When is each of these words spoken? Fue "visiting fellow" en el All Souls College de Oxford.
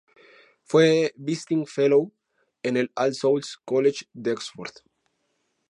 Fue 0.63 1.13
"visiting 1.15 1.67
fellow" 1.67 2.11
en 2.63 2.75
el 2.75 2.91
All 2.95 3.13
Souls 3.13 3.59
College 3.63 4.05
de 4.13 4.31
Oxford. 4.31 4.71